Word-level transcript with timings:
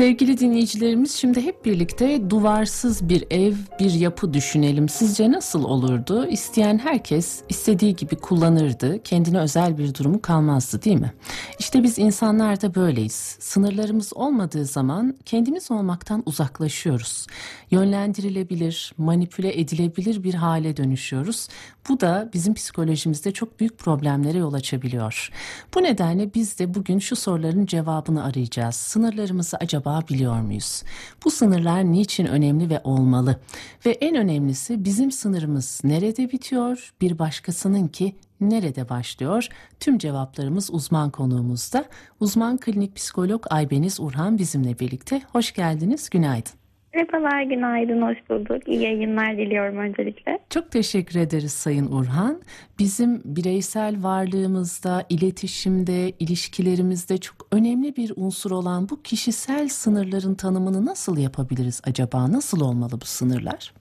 Sevgili 0.00 0.38
dinleyicilerimiz 0.38 1.14
şimdi 1.14 1.40
hep 1.40 1.64
birlikte 1.64 2.30
duvarsız 2.30 3.08
bir 3.08 3.24
ev, 3.30 3.54
bir 3.80 3.90
yapı 3.90 4.34
düşünelim. 4.34 4.88
Sizce 4.88 5.32
nasıl 5.32 5.64
olurdu? 5.64 6.26
İsteyen 6.26 6.78
herkes 6.78 7.42
istediği 7.48 7.96
gibi 7.96 8.16
kullanırdı. 8.16 9.02
Kendine 9.02 9.38
özel 9.40 9.78
bir 9.78 9.94
durumu 9.94 10.22
kalmazdı 10.22 10.82
değil 10.82 11.00
mi? 11.00 11.12
İşte 11.58 11.82
biz 11.82 11.98
insanlar 11.98 12.60
da 12.60 12.74
böyleyiz. 12.74 13.36
Sınırlarımız 13.40 14.12
olmadığı 14.16 14.64
zaman 14.64 15.16
kendimiz 15.24 15.70
olmaktan 15.70 16.22
uzaklaşıyoruz. 16.26 17.26
Yönlendirilebilir, 17.70 18.92
manipüle 18.98 19.60
edilebilir 19.60 20.22
bir 20.22 20.34
hale 20.34 20.76
dönüşüyoruz. 20.76 21.48
Bu 21.88 22.00
da 22.00 22.30
bizim 22.32 22.54
psikolojimizde 22.54 23.32
çok 23.32 23.60
büyük 23.60 23.78
problemlere 23.78 24.38
yol 24.38 24.52
açabiliyor. 24.52 25.30
Bu 25.74 25.82
nedenle 25.82 26.34
biz 26.34 26.58
de 26.58 26.74
bugün 26.74 26.98
şu 26.98 27.16
soruların 27.16 27.66
cevabını 27.66 28.24
arayacağız. 28.24 28.74
Sınırlarımızı 28.74 29.56
acaba 29.56 30.02
biliyor 30.10 30.40
muyuz? 30.40 30.82
Bu 31.24 31.30
sınırlar 31.30 31.92
niçin 31.92 32.26
önemli 32.26 32.70
ve 32.70 32.80
olmalı? 32.84 33.40
Ve 33.86 33.90
en 33.90 34.16
önemlisi 34.16 34.84
bizim 34.84 35.12
sınırımız 35.12 35.80
nerede 35.84 36.32
bitiyor, 36.32 36.92
bir 37.00 37.18
başkasınınki 37.18 38.16
nerede 38.40 38.88
başlıyor? 38.88 39.48
Tüm 39.80 39.98
cevaplarımız 39.98 40.70
uzman 40.70 41.10
konuğumuzda. 41.10 41.84
Uzman 42.20 42.58
klinik 42.58 42.96
psikolog 42.96 43.46
Aybeniz 43.50 44.00
Urhan 44.00 44.38
bizimle 44.38 44.78
birlikte. 44.78 45.22
Hoş 45.32 45.52
geldiniz, 45.52 46.10
günaydın. 46.10 46.59
Merhabalar, 46.94 47.42
günaydın, 47.42 48.02
hoş 48.02 48.18
bulduk. 48.30 48.68
İyi 48.68 48.80
yayınlar 48.80 49.36
diliyorum 49.36 49.78
öncelikle. 49.78 50.38
Çok 50.50 50.70
teşekkür 50.70 51.20
ederiz 51.20 51.52
Sayın 51.52 51.86
Urhan. 51.92 52.42
Bizim 52.78 53.22
bireysel 53.24 54.02
varlığımızda, 54.02 55.04
iletişimde, 55.08 56.10
ilişkilerimizde 56.10 57.18
çok 57.18 57.36
önemli 57.52 57.96
bir 57.96 58.12
unsur 58.16 58.50
olan 58.50 58.88
bu 58.88 59.02
kişisel 59.02 59.68
sınırların 59.68 60.34
tanımını 60.34 60.86
nasıl 60.86 61.18
yapabiliriz 61.18 61.80
acaba? 61.84 62.32
Nasıl 62.32 62.60
olmalı 62.60 62.92
bu 63.00 63.04
sınırlar? 63.04 63.72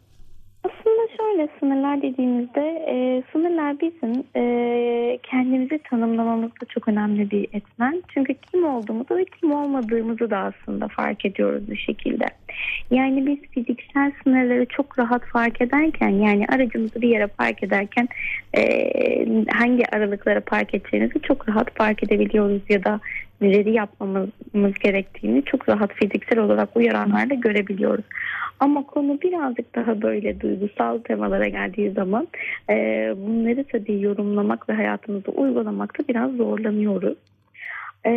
Şöyle 1.39 1.49
sınırlar 1.59 2.01
dediğimizde 2.01 2.85
e, 2.87 3.23
sınırlar 3.31 3.79
bizim 3.79 4.23
e, 4.35 5.19
kendimizi 5.23 5.79
tanımlamamızda 5.89 6.65
çok 6.69 6.87
önemli 6.87 7.31
bir 7.31 7.47
etmen. 7.53 8.03
Çünkü 8.13 8.33
kim 8.33 8.65
olduğumuzu 8.65 9.17
ve 9.17 9.25
kim 9.25 9.51
olmadığımızı 9.51 10.29
da 10.29 10.37
aslında 10.37 10.87
fark 10.87 11.25
ediyoruz 11.25 11.71
bir 11.71 11.77
şekilde. 11.77 12.25
Yani 12.91 13.27
biz 13.27 13.37
fiziksel 13.51 14.11
sınırları 14.23 14.65
çok 14.65 14.99
rahat 14.99 15.25
fark 15.25 15.61
ederken 15.61 16.09
yani 16.09 16.45
aracımızı 16.47 17.01
bir 17.01 17.09
yere 17.09 17.27
park 17.27 17.63
ederken 17.63 18.07
e, 18.57 18.63
hangi 19.51 19.95
aralıklara 19.95 20.41
park 20.41 20.73
edeceğimizi 20.73 21.19
çok 21.21 21.49
rahat 21.49 21.77
fark 21.77 22.03
edebiliyoruz 22.03 22.61
ya 22.69 22.83
da 22.83 22.99
neleri 23.41 23.73
yapmamız 23.73 24.73
gerektiğini 24.83 25.43
çok 25.43 25.69
rahat 25.69 25.93
fiziksel 25.93 26.39
olarak 26.39 26.77
uyaranlarda 26.77 27.33
görebiliyoruz. 27.33 28.05
Ama 28.59 28.83
konu 28.83 29.21
birazcık 29.21 29.75
daha 29.75 30.01
böyle 30.01 30.39
duygusal 30.39 30.97
temalara 30.97 31.47
geldiği 31.47 31.91
zaman 31.91 32.27
e, 32.69 32.75
bunları 33.17 33.63
tabii 33.63 34.01
yorumlamak 34.01 34.69
ve 34.69 34.73
hayatımızda 34.73 35.31
uygulamakta 35.31 36.03
biraz 36.07 36.31
zorlanıyoruz. 36.31 37.17
E, 38.05 38.11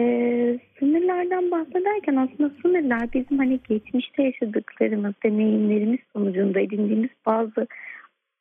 sınırlardan 0.78 1.50
bahsederken 1.50 2.16
aslında 2.16 2.50
sınırlar 2.62 3.12
bizim 3.14 3.38
hani 3.38 3.60
geçmişte 3.68 4.22
yaşadıklarımız, 4.22 5.14
deneyimlerimiz 5.24 6.00
sonucunda 6.12 6.60
edindiğimiz 6.60 7.10
bazı 7.26 7.66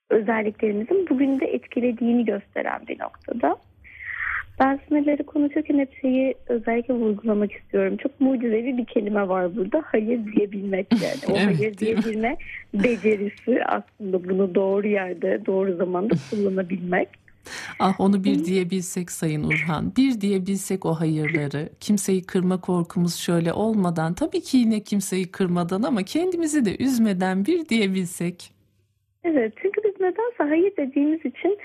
özelliklerimizin 0.09 1.07
bugün 1.09 1.39
de 1.39 1.45
etkilediğini 1.45 2.25
gösteren 2.25 2.81
bir 2.87 2.99
noktada. 2.99 3.57
Ben 4.61 4.79
sınırları 4.87 5.23
konuşurken 5.23 5.79
hep 5.79 6.01
şeyi 6.01 6.35
özellikle 6.47 6.93
vurgulamak 6.93 7.51
istiyorum. 7.51 7.97
Çok 7.97 8.21
mucizevi 8.21 8.77
bir 8.77 8.85
kelime 8.85 9.27
var 9.27 9.55
burada. 9.55 9.83
Hayır 9.85 10.19
diyebilmek 10.35 10.87
yani. 10.91 11.35
O 11.35 11.37
evet, 11.37 11.59
hayır 11.59 11.77
diyebilme 11.77 12.37
becerisi 12.73 13.65
aslında 13.65 14.29
bunu 14.29 14.55
doğru 14.55 14.87
yerde, 14.87 15.45
doğru 15.45 15.75
zamanda 15.75 16.15
kullanabilmek. 16.29 17.09
Ah 17.79 17.99
onu 17.99 18.23
bir 18.23 18.45
diyebilsek 18.45 19.11
Sayın 19.11 19.43
Urhan. 19.43 19.93
Bir 19.97 20.21
diyebilsek 20.21 20.85
o 20.85 20.93
hayırları. 20.93 21.69
Kimseyi 21.79 22.23
kırma 22.23 22.61
korkumuz 22.61 23.15
şöyle 23.15 23.53
olmadan. 23.53 24.13
Tabii 24.13 24.41
ki 24.41 24.57
yine 24.57 24.79
kimseyi 24.79 25.31
kırmadan 25.31 25.83
ama 25.83 26.03
kendimizi 26.03 26.65
de 26.65 26.83
üzmeden 26.83 27.45
bir 27.45 27.69
diyebilsek. 27.69 28.51
Evet 29.23 29.53
çünkü 29.61 29.81
biz 29.83 30.01
nedense 30.01 30.37
hayır 30.37 30.73
dediğimiz 30.77 31.19
için 31.25 31.57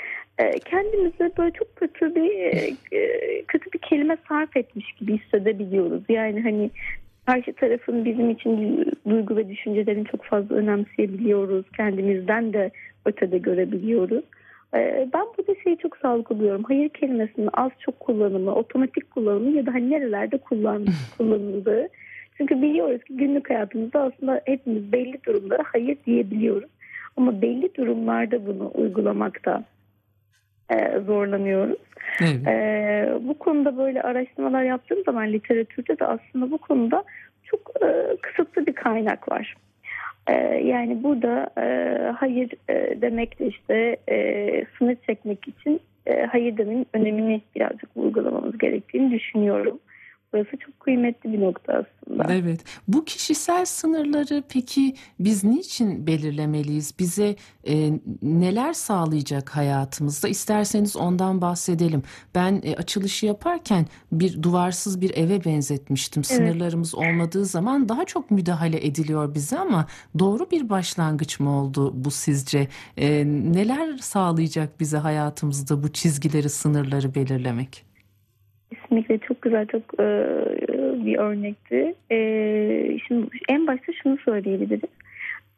kendimizi 0.65 1.33
böyle 1.39 1.51
çok 1.51 1.77
kötü 1.77 2.15
bir 2.15 2.31
e, 2.31 2.77
e, 2.93 3.43
kötü 3.43 3.73
bir 3.73 3.79
kelime 3.79 4.17
sarf 4.29 4.57
etmiş 4.57 4.93
gibi 4.93 5.19
hissedebiliyoruz. 5.19 6.03
Yani 6.09 6.43
hani 6.43 6.71
karşı 7.27 7.53
tarafın 7.53 8.05
bizim 8.05 8.31
için 8.31 8.85
duygu 9.09 9.37
ve 9.37 9.49
düşüncelerini 9.49 10.05
çok 10.05 10.25
fazla 10.25 10.55
önemseyebiliyoruz. 10.55 11.65
Kendimizden 11.77 12.53
de 12.53 12.71
ötede 13.05 13.39
görebiliyoruz. 13.39 14.25
Ben 15.13 15.27
bu 15.39 15.47
da 15.47 15.55
şeyi 15.65 15.79
çok 15.79 15.97
sağlıklı 15.97 16.39
buluyorum. 16.39 16.65
Hayır 16.69 16.89
kelimesinin 16.89 17.51
az 17.53 17.71
çok 17.79 18.01
kullanımı, 18.01 18.55
otomatik 18.55 19.11
kullanımı 19.11 19.51
ya 19.51 19.67
da 19.67 19.75
hani 19.75 19.91
nerelerde 19.91 20.39
kullan, 20.39 20.87
kullanıldığı. 21.19 21.89
Çünkü 22.37 22.63
biliyoruz 22.63 23.05
ki 23.05 23.17
günlük 23.17 23.51
hayatımızda 23.51 24.01
aslında 24.01 24.41
hepimiz 24.45 24.93
belli 24.93 25.25
durumlara 25.27 25.63
hayır 25.73 25.97
diyebiliyoruz. 26.07 26.71
Ama 27.17 27.43
belli 27.43 27.75
durumlarda 27.75 28.47
bunu 28.47 28.71
uygulamakta 28.75 29.65
e, 30.71 31.01
zorlanıyoruz. 31.07 31.79
Evet. 32.21 32.47
E, 32.47 33.09
bu 33.21 33.39
konuda 33.39 33.79
böyle 33.79 34.03
araştırmalar 34.03 34.63
yaptığım 34.63 35.05
zaman 35.05 35.33
literatürde 35.33 35.99
de 35.99 36.07
aslında 36.07 36.51
bu 36.51 36.59
konuda 36.59 37.05
çok 37.45 37.73
e, 37.83 38.17
kısıtlı 38.23 38.67
bir 38.67 38.73
kaynak 38.73 39.33
var. 39.33 39.55
E, 40.27 40.33
yani 40.65 41.03
burada 41.03 41.51
e, 41.61 41.99
hayır 42.11 42.51
e, 42.69 43.01
demek 43.01 43.39
de 43.39 43.47
işte 43.47 43.97
e, 44.11 44.65
sınır 44.79 44.97
çekmek 45.07 45.49
için 45.49 45.81
e, 46.07 46.27
hayır 46.27 46.57
demenin 46.57 46.87
önemini 46.93 47.41
birazcık 47.57 47.97
vurgulamamız 47.97 48.59
gerektiğini 48.59 49.11
düşünüyorum. 49.11 49.79
Burası 50.33 50.57
çok 50.57 50.81
kıymetli 50.81 51.33
bir 51.33 51.41
nokta 51.41 51.73
aslında. 51.73 52.35
Evet. 52.35 52.65
Bu 52.89 53.05
kişisel 53.05 53.65
sınırları 53.65 54.43
peki 54.49 54.95
biz 55.21 55.45
niçin 55.45 56.07
belirlemeliyiz? 56.07 56.95
Bize 56.99 57.37
e, 57.69 57.91
neler 58.23 58.73
sağlayacak 58.73 59.57
hayatımızda? 59.57 60.29
İsterseniz 60.29 60.97
ondan 60.97 61.41
bahsedelim. 61.41 62.03
Ben 62.35 62.61
e, 62.65 62.77
açılışı 62.77 63.27
yaparken 63.27 63.87
bir 64.13 64.43
duvarsız 64.43 65.01
bir 65.01 65.17
eve 65.17 65.45
benzetmiştim. 65.45 66.23
Evet. 66.31 66.37
Sınırlarımız 66.37 66.95
olmadığı 66.95 67.45
zaman 67.45 67.89
daha 67.89 68.05
çok 68.05 68.31
müdahale 68.31 68.87
ediliyor 68.87 69.35
bize 69.35 69.59
ama 69.59 69.87
doğru 70.19 70.51
bir 70.51 70.69
başlangıç 70.69 71.41
mı 71.41 71.61
oldu 71.61 71.93
bu 72.05 72.11
sizce? 72.11 72.69
E, 72.97 73.27
neler 73.27 73.99
sağlayacak 73.99 74.81
bize 74.81 74.97
hayatımızda 74.97 75.83
bu 75.83 75.93
çizgileri, 75.93 76.49
sınırları 76.49 77.15
belirlemek? 77.15 77.87
Kesinlikle 78.71 79.19
çok 79.19 79.43
güzel, 79.43 79.67
çok 79.67 79.83
e, 80.01 80.05
bir 81.05 81.19
örnekti. 81.19 81.95
E, 82.11 82.19
şimdi 83.09 83.27
en 83.49 83.67
başta 83.67 83.93
şunu 84.03 84.19
söyleyebiliriz. 84.19 84.91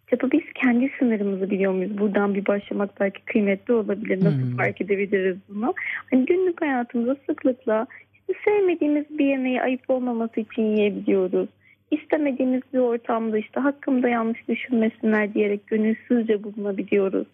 Acaba 0.06 0.30
biz 0.32 0.42
kendi 0.54 0.90
sınırımızı 0.98 1.50
biliyor 1.50 1.72
muyuz? 1.72 1.98
Buradan 1.98 2.34
bir 2.34 2.46
başlamak 2.46 3.00
belki 3.00 3.24
kıymetli 3.24 3.74
olabilir. 3.74 4.24
Nasıl 4.24 4.42
hmm. 4.42 4.56
fark 4.56 4.80
edebiliriz 4.80 5.36
bunu? 5.48 5.74
Hani 6.10 6.24
günlük 6.24 6.60
hayatımızda 6.60 7.16
sıklıkla 7.26 7.86
işte 8.14 8.32
sevmediğimiz 8.44 9.04
bir 9.18 9.26
yemeği 9.26 9.62
ayıp 9.62 9.90
olmaması 9.90 10.40
için 10.40 10.62
yiyebiliyoruz. 10.62 11.48
İstemediğimiz 11.90 12.62
bir 12.74 12.78
ortamda 12.78 13.38
işte 13.38 13.60
hakkımda 13.60 14.08
yanlış 14.08 14.48
düşünmesinler 14.48 15.34
diyerek 15.34 15.66
gönülsüzce 15.66 16.44
bulunabiliyoruz 16.44 17.26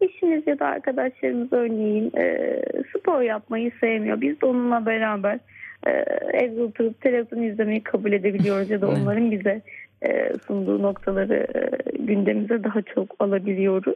eşiniz 0.00 0.46
ya 0.46 0.58
da 0.58 0.66
arkadaşlarımız 0.66 1.52
örneğin 1.52 2.12
e, 2.16 2.60
spor 2.96 3.20
yapmayı 3.20 3.72
sevmiyor. 3.80 4.20
Biz 4.20 4.40
de 4.40 4.46
onunla 4.46 4.86
beraber 4.86 5.38
e, 5.86 5.90
evde 6.32 6.62
oturup 6.62 7.00
televizyon 7.00 7.42
izlemeyi 7.42 7.82
kabul 7.82 8.12
edebiliyoruz 8.12 8.70
ya 8.70 8.80
da 8.80 8.88
onların 9.02 9.30
bize 9.30 9.62
e, 10.02 10.32
sunduğu 10.46 10.82
noktaları 10.82 11.46
e, 11.54 11.70
gündemimize 11.98 12.64
daha 12.64 12.82
çok 12.82 13.16
alabiliyoruz. 13.18 13.94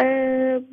E, 0.00 0.04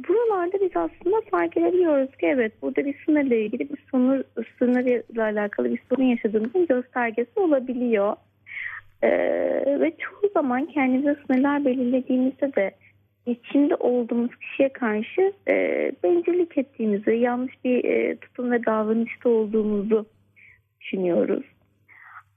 buralarda 0.07 0.57
biz 0.61 0.71
aslında 0.75 1.21
fark 1.31 1.57
edebiliyoruz 1.57 2.17
ki 2.17 2.25
evet 2.25 2.53
burada 2.61 2.85
bir 2.85 2.95
sınırla 3.05 3.35
ilgili 3.35 3.69
bir 3.69 3.77
sınır, 3.91 4.23
sınırla 4.59 5.23
alakalı 5.23 5.71
bir 5.71 5.79
sorun 5.89 6.03
yaşadığımızın 6.03 6.67
göstergesi 6.67 7.39
olabiliyor. 7.39 8.15
E, 9.01 9.09
ve 9.79 9.91
çoğu 9.97 10.29
zaman 10.33 10.65
kendimize 10.65 11.15
sınırlar 11.27 11.65
belirlediğimizde 11.65 12.55
de 12.55 12.71
içinde 13.25 13.75
olduğumuz 13.75 14.35
kişiye 14.35 14.69
karşı 14.69 15.33
e, 15.47 15.91
bencillik 16.03 16.57
ettiğimizi, 16.57 17.11
yanlış 17.11 17.63
bir 17.63 17.83
e, 17.85 18.15
tutum 18.15 18.51
ve 18.51 18.65
davranışta 18.65 19.29
olduğumuzu 19.29 20.05
düşünüyoruz. 20.81 21.43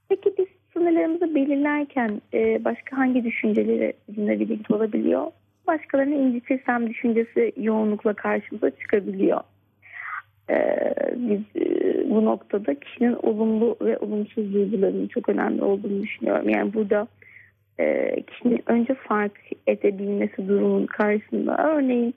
Peki 0.09 0.33
biz 0.37 0.47
sınırlarımızı 0.73 1.35
belirlerken 1.35 2.21
e, 2.33 2.65
başka 2.65 2.97
hangi 2.97 3.23
düşünceleri 3.23 3.93
bizimle 4.09 4.39
birlikte 4.39 4.75
olabiliyor? 4.75 5.31
Başkalarını 5.67 6.15
incitirsem 6.15 6.89
düşüncesi 6.89 7.51
yoğunlukla 7.57 8.13
karşımıza 8.13 8.69
çıkabiliyor. 8.69 9.41
Ee, 10.49 10.93
biz 11.15 11.41
e, 11.61 12.09
bu 12.09 12.25
noktada 12.25 12.79
kişinin 12.79 13.13
olumlu 13.13 13.77
ve 13.81 13.97
olumsuz 13.97 14.53
duygularının 14.53 15.07
çok 15.07 15.29
önemli 15.29 15.63
olduğunu 15.63 16.03
düşünüyorum. 16.03 16.49
Yani 16.49 16.73
burada 16.73 17.07
e, 17.79 18.15
kişinin 18.21 18.63
önce 18.65 18.93
fark 18.93 19.39
edebilmesi 19.67 20.47
durumun 20.47 20.85
karşısında 20.85 21.57
örneğin 21.57 22.13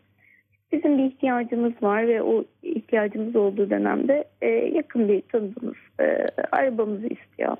bizim 0.72 0.98
bir 0.98 1.04
ihtiyacımız 1.04 1.72
var 1.82 2.08
ve 2.08 2.22
o 2.22 2.44
ihtiyacımız 2.62 3.36
olduğu 3.36 3.70
dönemde 3.70 4.24
e, 4.42 4.48
yakın 4.48 5.08
bir 5.08 5.20
tanıdığımız 5.20 5.76
e, 6.00 6.26
arabamızı 6.52 7.06
istiyor. 7.06 7.56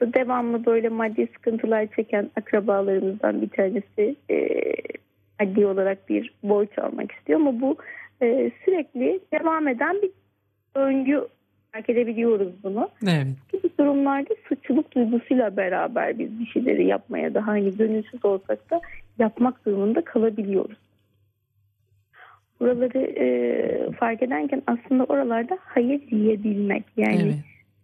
Devamlı 0.00 0.66
böyle 0.66 0.88
maddi 0.88 1.28
sıkıntılar 1.34 1.86
çeken 1.96 2.30
akrabalarımızdan 2.36 3.42
bir 3.42 3.48
tanesi 3.48 4.16
e, 4.30 4.48
maddi 5.40 5.66
olarak 5.66 6.08
bir 6.08 6.34
borç 6.42 6.78
almak 6.78 7.12
istiyor 7.12 7.40
ama 7.40 7.60
bu 7.60 7.76
e, 8.22 8.50
sürekli 8.64 9.20
devam 9.32 9.68
eden 9.68 10.02
bir 10.02 10.10
döngü 10.76 11.28
fark 11.72 11.90
edebiliyoruz 11.90 12.48
bunu. 12.64 12.88
Evet. 13.02 13.26
Gibi 13.52 13.68
durumlarda 13.78 14.34
suçluluk 14.48 14.94
duygusuyla 14.94 15.56
beraber 15.56 16.18
biz 16.18 16.40
bir 16.40 16.46
şeyleri 16.46 16.86
yapmaya 16.86 17.34
da 17.34 17.46
hani 17.46 17.76
gönülsüz 17.76 18.24
olsak 18.24 18.70
da 18.70 18.80
yapmak 19.18 19.66
durumunda 19.66 20.04
kalabiliyoruz. 20.04 20.78
Buraları 22.60 22.98
e, 22.98 23.92
fark 23.92 24.22
ederken 24.22 24.62
aslında 24.66 25.04
oralarda 25.04 25.58
hayır 25.60 26.00
diyebilmek 26.10 26.84
yani 26.96 27.34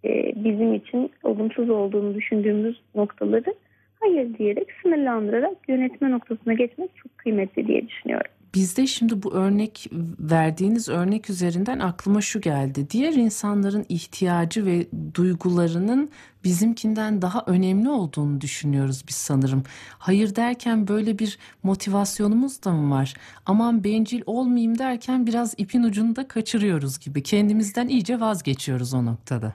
evet. 0.04 0.36
e, 0.36 0.44
bizim 0.44 0.74
için 0.74 1.10
olumsuz 1.22 1.70
olduğunu 1.70 2.14
düşündüğümüz 2.14 2.80
noktaları 2.94 3.54
hayır 4.00 4.38
diyerek 4.38 4.68
sınırlandırarak 4.82 5.68
yönetme 5.68 6.10
noktasına 6.10 6.54
geçmek 6.54 6.96
çok 6.96 7.18
kıymetli 7.18 7.66
diye 7.66 7.88
düşünüyorum. 7.88 8.30
Bizde 8.54 8.86
şimdi 8.86 9.22
bu 9.22 9.34
örnek 9.34 9.90
verdiğiniz 10.20 10.88
örnek 10.88 11.30
üzerinden 11.30 11.78
aklıma 11.78 12.20
şu 12.20 12.40
geldi. 12.40 12.90
Diğer 12.90 13.12
insanların 13.12 13.86
ihtiyacı 13.88 14.66
ve 14.66 14.86
duygularının 15.14 16.10
bizimkinden 16.44 17.22
daha 17.22 17.44
önemli 17.46 17.88
olduğunu 17.90 18.40
düşünüyoruz 18.40 19.04
biz 19.08 19.14
sanırım. 19.14 19.62
Hayır 19.98 20.36
derken 20.36 20.88
böyle 20.88 21.18
bir 21.18 21.38
motivasyonumuz 21.62 22.64
da 22.64 22.72
mı 22.72 22.94
var? 22.94 23.14
Aman 23.46 23.84
bencil 23.84 24.22
olmayayım 24.26 24.78
derken 24.78 25.26
biraz 25.26 25.54
ipin 25.58 25.82
ucunu 25.82 26.16
da 26.16 26.28
kaçırıyoruz 26.28 26.98
gibi. 26.98 27.22
Kendimizden 27.22 27.88
iyice 27.88 28.20
vazgeçiyoruz 28.20 28.94
o 28.94 29.04
noktada. 29.04 29.52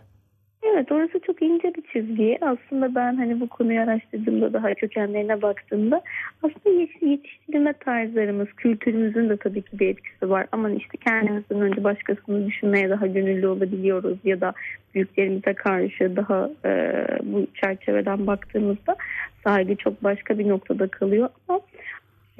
Evet 0.64 0.92
orası 0.92 1.19
çok 1.40 1.50
ince 1.50 1.74
bir 1.76 1.84
çizgi. 1.94 2.38
Aslında 2.42 2.96
ben 2.96 3.16
hani 3.16 3.40
bu 3.40 3.48
konuyu 3.48 3.82
araştırdığımda 3.82 4.54
daha 4.54 4.74
kökenlerine 4.74 5.42
baktığımda 5.42 6.02
aslında 6.44 6.82
yetiştirilme 7.02 7.74
tarzlarımız, 7.74 8.48
kültürümüzün 8.58 9.30
de 9.30 9.38
tabii 9.38 9.62
ki 9.62 9.80
bir 9.80 9.88
etkisi 9.88 10.30
var. 10.30 10.48
Ama 10.52 10.70
işte 10.70 10.98
kendimizden 10.98 11.62
önce 11.62 11.84
başkasını 11.84 12.48
düşünmeye 12.48 12.90
daha 12.90 13.08
gönüllü 13.08 13.48
olabiliyoruz 13.48 14.18
ya 14.24 14.42
da 14.42 14.54
büyüklerimize 14.96 15.54
karşı 15.54 16.16
daha 16.16 16.50
e, 16.66 17.06
bu 17.24 17.48
çerçeveden 17.62 18.28
baktığımızda 18.28 18.96
sahibi 19.44 19.78
çok 19.78 20.04
başka 20.04 20.40
bir 20.40 20.50
noktada 20.50 20.88
kalıyor. 20.88 21.30
Ama 21.50 21.60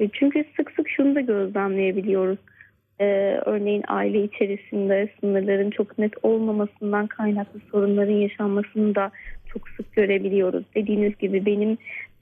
e, 0.00 0.08
çünkü 0.08 0.44
sık 0.56 0.70
sık 0.70 0.88
şunu 0.88 1.14
da 1.14 1.20
gözlemleyebiliyoruz 1.20 2.38
ee, 3.00 3.40
örneğin 3.46 3.84
aile 3.88 4.24
içerisinde 4.24 5.08
sınırların 5.20 5.70
çok 5.70 5.98
net 5.98 6.12
olmamasından 6.22 7.06
kaynaklı 7.06 7.60
sorunların 7.70 8.12
yaşanmasını 8.12 8.94
da 8.94 9.10
çok 9.52 9.68
sık 9.68 9.92
görebiliyoruz. 9.92 10.64
Dediğiniz 10.74 11.18
gibi 11.18 11.46
benim 11.46 11.78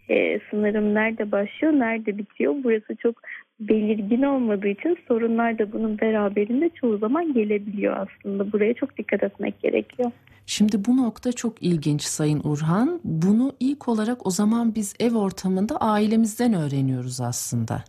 e, 0.09 0.41
sınırım 0.51 0.95
nerede 0.95 1.33
başlıyor, 1.33 1.73
nerede 1.73 2.19
bitiyor? 2.19 2.55
Burası 2.65 2.97
çok 2.97 3.17
belirgin 3.61 4.23
olmadığı 4.23 4.69
için 4.69 4.99
sorunlar 5.09 5.59
da 5.59 5.73
bunun 5.73 5.99
beraberinde 5.99 6.69
çoğu 6.69 6.99
zaman 6.99 7.35
gelebiliyor 7.35 7.97
aslında. 7.97 8.53
Buraya 8.53 8.75
çok 8.75 8.99
dikkat 8.99 9.23
etmek 9.23 9.61
gerekiyor. 9.61 10.11
Şimdi 10.47 10.85
bu 10.85 10.97
nokta 10.97 11.33
çok 11.33 11.63
ilginç 11.63 12.03
Sayın 12.03 12.41
Urhan. 12.45 13.01
Bunu 13.05 13.53
ilk 13.61 13.89
olarak 13.89 14.27
o 14.27 14.31
zaman 14.31 14.75
biz 14.75 14.95
ev 15.01 15.15
ortamında 15.15 15.77
ailemizden 15.77 16.53
öğreniyoruz 16.53 17.21
aslında. 17.21 17.85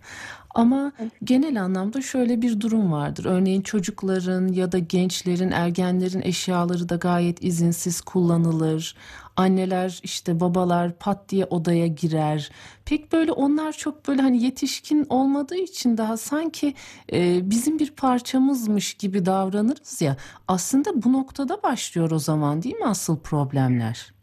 Ama 0.60 0.92
genel 1.24 1.64
anlamda 1.64 2.02
şöyle 2.02 2.42
bir 2.42 2.62
durum 2.62 2.92
vardır. 2.92 3.26
Örneğin 3.26 3.62
çocukların 3.62 4.48
ya 4.48 4.72
da 4.72 4.80
gençlerin, 4.80 5.52
ergenlerin 5.52 6.22
eşyaları 6.22 6.90
da 6.90 6.96
gayet 6.96 7.44
izinsiz 7.44 8.02
kullanılır. 8.02 8.96
Anneler 9.36 10.00
işte 10.04 10.40
babalar 10.40 10.98
pat 10.98 11.30
diye 11.30 11.46
odaya 11.46 11.88
girer. 11.88 12.52
Pek 12.86 13.12
böyle 13.12 13.32
onlar 13.32 13.74
çok 13.74 14.08
böyle 14.08 14.22
hani 14.22 14.44
yetişkin 14.44 15.06
olmadığı 15.10 15.58
için 15.58 15.98
daha 15.98 16.18
sanki 16.18 16.74
e, 17.14 17.50
bizim 17.50 17.80
bir 17.80 17.92
parçamızmış 17.92 18.94
gibi 18.94 19.26
davranırız 19.26 20.02
ya. 20.02 20.18
Aslında 20.48 21.04
bu 21.04 21.14
noktada 21.14 21.64
başlıyor 21.64 22.12
o 22.12 22.20
zaman 22.20 22.64
değil 22.64 22.76
mi 22.76 22.86
asıl 22.86 23.20
problemler? 23.20 24.19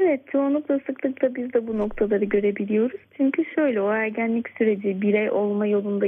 Evet 0.00 0.20
çoğunlukla 0.32 0.78
sıklıkla 0.86 1.34
biz 1.34 1.52
de 1.52 1.66
bu 1.66 1.78
noktaları 1.78 2.24
görebiliyoruz. 2.24 3.00
Çünkü 3.16 3.44
şöyle 3.54 3.80
o 3.80 3.92
ergenlik 3.92 4.48
süreci 4.58 5.02
birey 5.02 5.30
olma 5.30 5.66
yolunda 5.66 6.06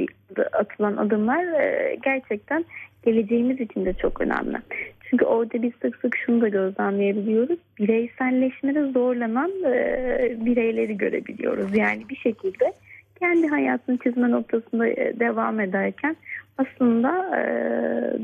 atılan 0.53 0.97
adımlar 0.97 1.61
e, 1.61 1.99
gerçekten 2.05 2.65
geleceğimiz 3.05 3.61
için 3.61 3.85
de 3.85 3.95
çok 3.95 4.21
önemli. 4.21 4.57
Çünkü 5.01 5.25
orada 5.25 5.63
biz 5.63 5.73
sık 5.83 5.97
sık 5.97 6.17
şunu 6.17 6.41
da 6.41 6.49
gözlemleyebiliyoruz. 6.49 7.59
Bireyselleşmede 7.79 8.93
zorlanan 8.93 9.51
e, 9.65 10.37
bireyleri 10.41 10.97
görebiliyoruz. 10.97 11.77
Yani 11.77 12.09
bir 12.09 12.17
şekilde 12.17 12.73
kendi 13.19 13.47
hayatını 13.47 13.99
çizme 13.99 14.31
noktasında 14.31 14.89
e, 14.89 15.21
devam 15.21 15.61
ederken 15.61 16.17
aslında 16.59 17.31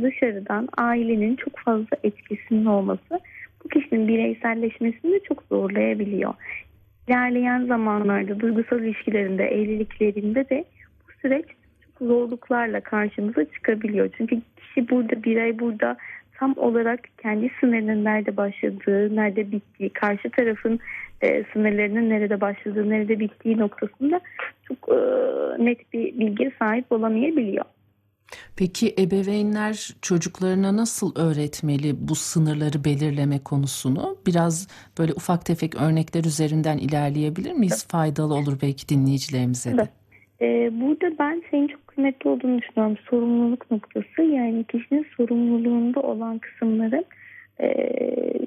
dışarıdan 0.03 0.69
ailenin 0.77 1.37
çok 1.37 1.59
fazla 1.59 1.97
etkisinin 2.03 2.67
olması 2.67 3.21
kişinin 3.69 4.09
bireyselleşmesini 4.09 5.21
çok 5.29 5.43
zorlayabiliyor. 5.43 6.35
İlerleyen 7.09 7.67
zamanlarda 7.67 8.41
duygusal 8.41 8.81
ilişkilerinde, 8.81 9.45
evliliklerinde 9.45 10.49
de 10.49 10.65
bu 11.09 11.13
süreç 11.23 11.47
çok 11.85 12.09
zorluklarla 12.09 12.81
karşımıza 12.81 13.45
çıkabiliyor. 13.45 14.11
Çünkü 14.17 14.41
kişi 14.57 14.89
burada, 14.91 15.23
birey 15.23 15.59
burada 15.59 15.97
tam 16.39 16.55
olarak 16.57 17.01
kendi 17.23 17.51
sınırının 17.61 18.05
nerede 18.05 18.37
başladığı, 18.37 19.17
nerede 19.17 19.53
bittiği, 19.53 19.91
karşı 19.91 20.31
tarafın 20.31 20.81
e, 21.23 21.45
sınırlarının 21.53 22.11
nerede 22.11 22.41
başladığı, 22.41 22.91
nerede 22.91 23.21
bittiği 23.21 23.59
noktasında 23.59 24.21
çok 24.69 24.89
e, 24.89 24.99
net 25.65 25.93
bir 25.93 26.19
bilgi 26.19 26.53
sahip 26.59 26.93
olamayabiliyor. 26.93 27.65
Peki 28.57 28.95
ebeveynler 28.99 29.91
çocuklarına 30.03 30.77
nasıl 30.77 31.17
öğretmeli 31.17 32.09
bu 32.09 32.15
sınırları 32.15 32.85
belirleme 32.85 33.39
konusunu? 33.39 34.17
Biraz 34.27 34.69
böyle 34.99 35.13
ufak 35.13 35.45
tefek 35.45 35.83
örnekler 35.83 36.25
üzerinden 36.25 36.79
ilerleyebilir 36.79 37.53
miyiz? 37.53 37.87
Faydalı 37.89 38.35
olur 38.35 38.59
belki 38.63 38.89
dinleyicilerimize 38.89 39.77
de. 39.77 39.89
Ee, 40.41 40.71
burada 40.81 41.19
ben 41.19 41.43
senin 41.51 41.69
çok 41.69 41.87
kıymetli 41.87 42.31
olduğunu 42.31 42.63
düşünüyorum. 42.63 42.97
Sorumluluk 43.11 43.71
noktası 43.71 44.23
yani 44.23 44.65
kişinin 44.65 45.07
sorumluluğunda 45.17 46.01
olan 46.01 46.39
kısımların 46.39 47.05
e, 47.61 47.69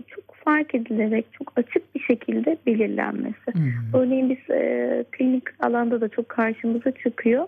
çok 0.07 0.35
fark 0.45 0.75
edilerek 0.75 1.25
çok 1.31 1.53
açık 1.55 1.95
bir 1.95 1.99
şekilde 1.99 2.57
belirlenmesi. 2.65 3.53
Hmm. 3.53 3.71
Örneğin 3.93 4.29
biz 4.29 4.55
e, 4.55 5.05
klinik 5.11 5.43
alanda 5.59 6.01
da 6.01 6.09
çok 6.09 6.29
karşımıza 6.29 6.91
çıkıyor 6.91 7.47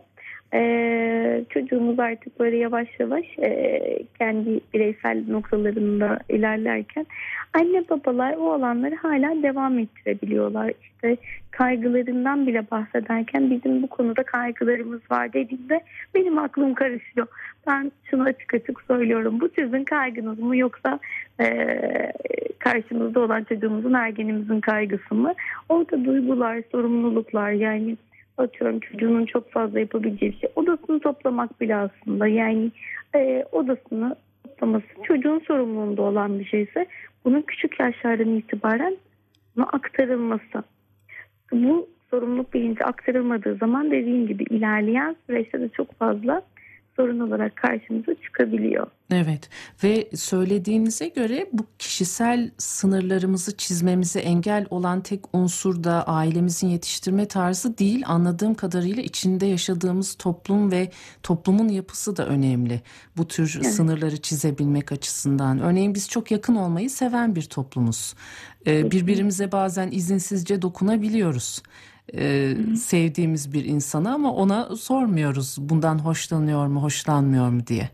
ee, 0.54 1.46
çocuğumuz 1.50 2.00
artık 2.00 2.40
böyle 2.40 2.58
yavaş 2.58 2.88
yavaş 3.00 3.26
e, 3.40 3.82
kendi 4.18 4.60
bireysel 4.74 5.24
noktalarında 5.28 6.20
ilerlerken 6.30 7.06
anne 7.54 7.90
babalar 7.90 8.34
o 8.34 8.52
alanları 8.54 8.96
hala 8.96 9.44
devam 9.44 9.80
ettirebiliyorlar. 9.80 10.74
İşte 10.82 11.18
kaygılarından 11.52 12.48
bile 12.48 12.72
bahsederken 12.72 13.52
bizim 13.52 13.84
bu 13.84 13.88
konuda 13.88 14.24
kaygılarımız 14.24 15.02
var 15.12 15.34
dediğinde 15.34 15.82
benim 16.16 16.38
aklım 16.38 16.74
karışıyor. 16.74 17.28
Ben 17.68 17.92
şunu 18.04 18.24
açık 18.24 18.54
açık 18.54 18.82
söylüyorum. 18.82 19.40
Bu 19.42 19.50
sizin 19.60 19.84
kaygınız 19.84 20.40
mı 20.40 20.58
yoksa 20.58 21.00
e, 21.40 21.78
karşımızda 22.60 23.20
olan 23.20 23.44
çocuğumuzun 23.44 23.94
ergenimizin 23.94 24.62
kaygısı 24.62 25.16
mı? 25.16 25.34
Orada 25.70 26.06
duygular, 26.06 26.62
sorumluluklar 26.72 27.52
yani 27.52 27.98
atıyorum 28.42 28.80
çocuğunun 28.80 29.26
çok 29.26 29.52
fazla 29.52 29.80
yapabileceği 29.80 30.40
şey 30.40 30.50
odasını 30.56 31.00
toplamak 31.00 31.62
bile 31.62 31.76
aslında 31.76 32.28
yani 32.28 32.72
e, 33.16 33.46
odasını 33.52 34.16
toplaması 34.44 34.86
çocuğun 35.04 35.40
sorumluluğunda 35.40 36.02
olan 36.02 36.40
bir 36.40 36.46
şeyse 36.46 36.86
bunun 37.26 37.42
küçük 37.42 37.80
yaşlardan 37.80 38.30
itibaren 38.30 38.98
buna 39.56 39.66
aktarılması. 39.66 40.64
Bu 41.52 41.90
sorumluluk 42.10 42.54
bilinci 42.54 42.84
aktarılmadığı 42.84 43.56
zaman 43.56 43.92
dediğim 43.92 44.28
gibi 44.28 44.44
ilerleyen 44.44 45.16
süreçte 45.28 45.60
de 45.60 45.70
çok 45.70 45.94
fazla 45.94 46.42
sorun 46.96 47.20
olarak 47.20 47.56
karşımıza 47.56 48.16
çıkabiliyor. 48.24 48.88
Evet 49.12 49.50
ve 49.84 50.10
söylediğinize 50.16 51.08
göre 51.08 51.50
bu 51.54 51.66
kişisel 51.80 52.52
sınırlarımızı 52.58 53.58
çizmemize 53.58 54.20
engel 54.20 54.66
olan 54.70 55.02
tek 55.02 55.20
unsur 55.34 55.84
da 55.84 56.08
ailemizin 56.08 56.68
yetiştirme 56.68 57.28
tarzı 57.28 57.78
değil. 57.78 58.04
Anladığım 58.06 58.54
kadarıyla 58.54 59.04
içinde 59.04 59.46
yaşadığımız 59.46 60.16
toplum 60.16 60.72
ve 60.72 60.92
toplumun 61.24 61.68
yapısı 61.68 62.18
da 62.18 62.28
önemli. 62.28 62.82
Bu 63.18 63.28
tür 63.28 63.60
evet. 63.62 63.74
sınırları 63.74 64.18
çizebilmek 64.18 64.92
açısından. 64.92 65.60
Örneğin 65.60 65.96
biz 65.96 66.10
çok 66.10 66.32
yakın 66.32 66.56
olmayı 66.56 66.90
seven 66.90 67.36
bir 67.36 67.44
toplumuz. 67.44 68.14
Ee, 68.68 68.92
birbirimize 68.92 69.52
bazen 69.52 69.92
izinsizce 69.92 70.62
dokunabiliyoruz 70.62 71.62
e, 72.18 72.54
sevdiğimiz 72.76 73.54
bir 73.54 73.66
insana 73.66 74.14
ama 74.14 74.34
ona 74.34 74.76
sormuyoruz 74.76 75.58
bundan 75.60 76.00
hoşlanıyor 76.00 76.68
mu 76.68 76.84
hoşlanmıyor 76.84 77.50
mu 77.50 77.68
diye. 77.68 77.90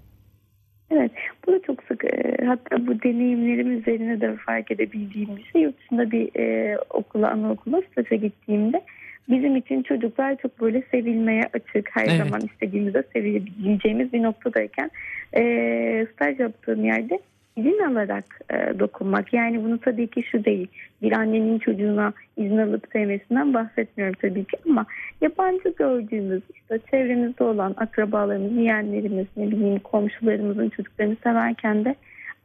Evet 0.92 1.12
bu 1.48 1.52
da 1.52 1.62
çok 1.62 1.84
sık 1.84 2.04
e, 2.06 2.38
hatta 2.46 2.88
bu 2.88 3.04
deneyimlerim 3.04 3.80
üzerine 3.80 4.22
de 4.22 4.36
fark 4.36 4.72
edebildiğim 4.72 5.38
bir 5.38 5.44
şey. 5.44 5.62
Yurt 5.62 5.80
dışında 5.80 6.12
bir 6.12 6.40
e, 6.40 6.78
okula 6.90 7.32
anaokula 7.32 7.82
staja 7.92 8.16
gittiğimde 8.16 8.82
bizim 9.30 9.56
için 9.56 9.84
çocuklar 9.84 10.36
çok 10.36 10.62
böyle 10.62 10.84
sevilmeye 10.92 11.44
açık 11.54 11.90
her 11.94 12.08
evet. 12.08 12.18
zaman 12.18 12.42
istediğimizde 12.42 13.04
sevilebileceğimiz 13.14 14.14
bir 14.14 14.24
noktadayken 14.24 14.92
e, 15.38 16.08
staj 16.14 16.40
yaptığım 16.40 16.86
yerde 16.86 17.20
izin 17.58 17.80
alarak 17.80 18.26
e, 18.50 18.80
dokunmak. 18.80 19.34
Yani 19.34 19.64
bunu 19.64 19.78
tabii 19.80 20.08
ki 20.08 20.24
şu 20.24 20.46
değil. 20.46 20.68
Bir 21.02 21.12
annenin 21.12 21.60
çocuğuna 21.60 22.14
izin 22.38 22.58
alıp 22.58 22.88
sevmesinden 22.94 23.54
bahsetmiyorum 23.54 24.16
tabii 24.22 24.46
ki 24.46 24.58
ama 24.70 24.86
yabancı 25.22 25.74
gördüğümüz 25.78 26.42
işte 26.56 26.80
çevremizde 26.92 27.44
olan 27.44 27.74
akrabalarımız, 27.78 28.52
yeğenlerimiz, 28.52 29.28
ne 29.38 29.52
bileyim 29.52 29.80
komşularımızın 29.80 30.70
çocuklarını 30.70 31.16
severken 31.24 31.86
de 31.86 31.96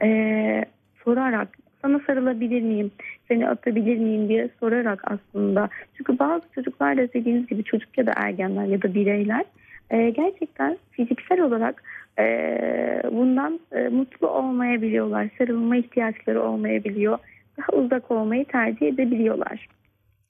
e, 0.03 0.65
sorarak 1.05 1.49
sana 1.83 2.01
sarılabilir 2.07 2.63
miyim, 2.63 2.91
seni 3.29 3.49
atabilir 3.49 3.99
miyim 3.99 4.29
diye 4.29 4.49
sorarak 4.61 5.03
aslında. 5.05 5.69
Çünkü 5.97 6.19
bazı 6.19 6.43
çocuklar 6.55 6.97
da 6.97 7.13
dediğiniz 7.13 7.47
gibi 7.47 7.65
çocuk 7.65 7.99
ya 7.99 8.07
da 8.07 8.13
ergenler 8.17 8.65
ya 8.65 8.83
da 8.83 8.95
bireyler 8.95 9.45
e, 9.91 10.11
gerçekten 10.11 10.79
fiziksel 10.91 11.41
olarak 11.41 11.83
e, 12.19 12.25
bundan 13.13 13.61
e, 13.73 13.89
mutlu 13.89 14.29
olmayabiliyorlar. 14.29 15.29
Sarılma 15.39 15.77
ihtiyaçları 15.77 16.43
olmayabiliyor. 16.43 17.19
Daha 17.59 17.79
uzak 17.79 18.11
olmayı 18.11 18.45
tercih 18.45 18.87
edebiliyorlar. 18.87 19.69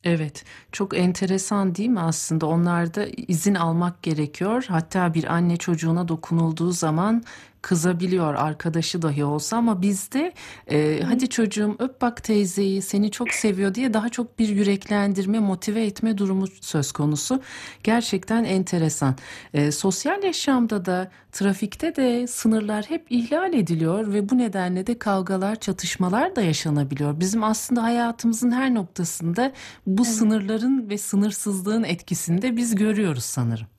Evet, 0.05 0.45
çok 0.73 0.99
enteresan 0.99 1.75
değil 1.75 1.89
mi 1.89 2.01
aslında? 2.01 2.47
Onlarda 2.47 3.07
izin 3.29 3.55
almak 3.55 4.03
gerekiyor. 4.03 4.65
Hatta 4.69 5.15
bir 5.15 5.25
anne 5.25 5.57
çocuğuna 5.57 6.09
dokunulduğu 6.09 6.71
zaman 6.71 7.23
kızabiliyor 7.63 8.35
arkadaşı 8.35 9.03
dahi 9.03 9.25
olsa 9.25 9.57
ama 9.57 9.83
bizde 9.83 10.33
e, 10.71 11.03
hadi 11.03 11.29
çocuğum 11.29 11.77
öp 11.79 12.01
bak 12.01 12.25
teyzeyi 12.25 12.83
seni 12.83 13.11
çok 13.11 13.31
seviyor 13.31 13.75
diye 13.75 13.95
daha 13.95 14.09
çok 14.09 14.39
bir 14.39 14.49
yüreklendirme 14.49 15.39
motive 15.39 15.85
etme 15.85 16.19
durumu 16.19 16.47
söz 16.61 16.93
konusu. 16.93 17.43
Gerçekten 17.85 18.45
enteresan. 18.45 19.17
E, 19.55 19.73
sosyal 19.73 20.23
yaşamda 20.23 20.85
da 20.85 21.11
trafikte 21.33 21.97
de 21.97 22.27
sınırlar 22.27 22.85
hep 22.89 23.07
ihlal 23.11 23.55
ediliyor 23.55 24.13
ve 24.13 24.29
bu 24.29 24.39
nedenle 24.39 24.87
de 24.87 24.99
kavgalar 24.99 25.61
çatışmalar 25.61 26.37
da 26.37 26.43
yaşanabiliyor. 26.43 27.21
Bizim 27.21 27.45
aslında 27.45 27.83
hayatımızın 27.83 28.51
her 28.51 28.75
noktasında 28.75 29.53
bu 29.87 30.03
evet. 30.03 30.15
sınırların 30.15 30.91
ve 30.91 30.99
sınırsızlığın 30.99 31.85
etkisini 31.85 32.43
de 32.43 32.57
biz 32.57 32.75
görüyoruz 32.75 33.25
sanırım. 33.25 33.72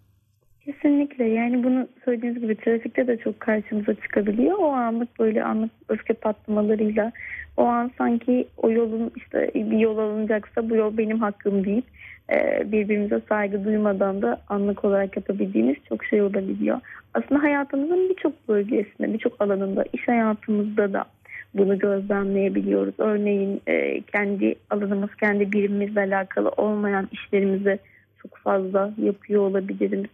Kesinlikle 0.65 1.25
yani 1.25 1.63
bunu 1.63 1.87
söylediğiniz 2.05 2.41
gibi 2.41 2.55
trafikte 2.55 3.07
de 3.07 3.17
çok 3.17 3.39
karşımıza 3.39 3.93
çıkabiliyor. 3.93 4.57
O 4.59 4.71
anlık 4.71 5.19
böyle 5.19 5.43
anlık 5.43 5.71
öfke 5.89 6.13
patlamalarıyla 6.13 7.11
o 7.57 7.63
an 7.63 7.91
sanki 7.97 8.47
o 8.57 8.71
yolun 8.71 9.11
işte 9.15 9.51
bir 9.55 9.77
yol 9.77 9.97
alınacaksa 9.97 10.69
bu 10.69 10.75
yol 10.75 10.97
benim 10.97 11.19
hakkım 11.19 11.65
deyip 11.65 11.85
e, 12.33 12.71
birbirimize 12.71 13.21
saygı 13.29 13.65
duymadan 13.65 14.21
da 14.21 14.41
anlık 14.49 14.85
olarak 14.85 15.17
yapabildiğimiz 15.17 15.75
çok 15.89 16.05
şey 16.05 16.21
olabiliyor. 16.21 16.79
Aslında 17.13 17.43
hayatımızın 17.43 18.09
birçok 18.09 18.47
bölgesinde, 18.47 19.13
birçok 19.13 19.41
alanında, 19.41 19.85
iş 19.93 20.07
hayatımızda 20.07 20.93
da 20.93 21.05
bunu 21.53 21.79
gözlemleyebiliyoruz. 21.79 22.95
Örneğin 22.97 23.61
e, 23.67 24.01
kendi 24.01 24.55
alanımız, 24.69 25.15
kendi 25.15 25.51
birimimizle 25.51 26.01
alakalı 26.01 26.49
olmayan 26.49 27.09
işlerimizi 27.11 27.79
çok 28.21 28.37
fazla 28.37 28.93
yapıyor 28.97 29.41
olabiliriz 29.41 30.05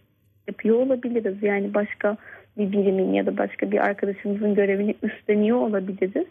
yapıyor 0.50 0.76
olabiliriz. 0.76 1.42
Yani 1.42 1.74
başka 1.74 2.16
bir 2.58 2.72
birimin 2.72 3.12
ya 3.12 3.26
da 3.26 3.36
başka 3.36 3.70
bir 3.70 3.78
arkadaşımızın 3.78 4.54
görevini 4.54 4.94
üstleniyor 5.02 5.58
olabiliriz. 5.58 6.26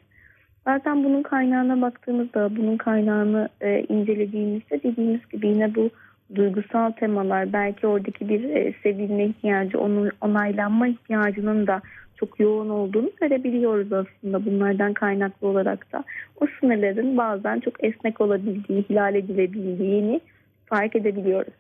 Zaten 0.67 1.03
bunun 1.03 1.23
kaynağına 1.23 1.81
baktığımızda, 1.81 2.55
bunun 2.55 2.77
kaynağını 2.77 3.49
e, 3.61 3.85
incelediğimizde 3.89 4.83
dediğimiz 4.83 5.29
gibi 5.29 5.47
yine 5.47 5.75
bu 5.75 5.89
duygusal 6.35 6.91
temalar, 6.91 7.53
belki 7.53 7.87
oradaki 7.87 8.29
bir 8.29 8.43
e, 8.43 8.73
sevilme 8.83 9.25
ihtiyacı, 9.25 9.79
onun 9.79 10.11
onaylanma 10.21 10.87
ihtiyacının 10.87 11.67
da 11.67 11.81
çok 12.15 12.39
yoğun 12.39 12.69
olduğunu 12.69 13.11
görebiliyoruz 13.21 13.93
aslında 13.93 14.45
bunlardan 14.45 14.93
kaynaklı 14.93 15.47
olarak 15.47 15.93
da. 15.93 16.03
O 16.41 16.47
sınırların 16.59 17.17
bazen 17.17 17.59
çok 17.59 17.83
esnek 17.83 18.21
olabildiği, 18.21 18.85
ihlal 18.85 19.15
edilebildiğini 19.15 20.21
fark 20.65 20.95
edebiliyoruz. 20.95 21.53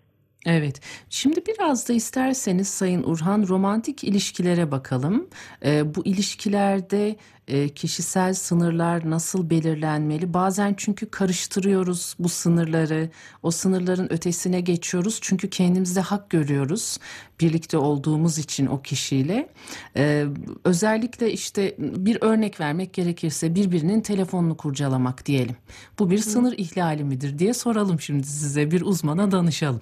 Evet. 0.45 0.81
Şimdi 1.09 1.43
biraz 1.47 1.89
da 1.89 1.93
isterseniz 1.93 2.67
Sayın 2.67 3.03
Urhan 3.03 3.47
romantik 3.47 4.03
ilişkilere 4.03 4.71
bakalım. 4.71 5.27
Ee, 5.65 5.95
bu 5.95 6.05
ilişkilerde 6.05 7.15
e, 7.47 7.69
kişisel 7.69 8.33
sınırlar 8.33 9.09
nasıl 9.09 9.49
belirlenmeli? 9.49 10.33
Bazen 10.33 10.73
çünkü 10.77 11.05
karıştırıyoruz 11.05 12.15
bu 12.19 12.29
sınırları. 12.29 13.09
O 13.43 13.51
sınırların 13.51 14.13
ötesine 14.13 14.61
geçiyoruz. 14.61 15.19
Çünkü 15.21 15.49
kendimizde 15.49 16.01
hak 16.01 16.29
görüyoruz. 16.29 16.97
Birlikte 17.41 17.77
olduğumuz 17.77 18.37
için 18.37 18.65
o 18.65 18.81
kişiyle. 18.81 19.49
Ee, 19.97 20.25
özellikle 20.63 21.31
işte 21.31 21.75
bir 21.79 22.17
örnek 22.21 22.59
vermek 22.59 22.93
gerekirse 22.93 23.55
birbirinin 23.55 24.01
telefonunu 24.01 24.57
kurcalamak 24.57 25.25
diyelim. 25.25 25.55
Bu 25.99 26.09
bir 26.09 26.17
sınır 26.17 26.53
ihlali 26.57 27.03
midir 27.03 27.39
diye 27.39 27.53
soralım 27.53 27.99
şimdi 27.99 28.27
size. 28.27 28.71
Bir 28.71 28.81
uzmana 28.81 29.31
danışalım. 29.31 29.81